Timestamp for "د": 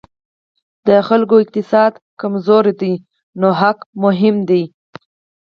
0.87-0.89